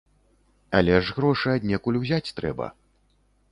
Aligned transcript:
Але 0.77 0.95
ж 1.09 1.17
грошы 1.19 1.47
аднекуль 1.57 2.01
узяць 2.01 2.33
трэба. 2.41 2.71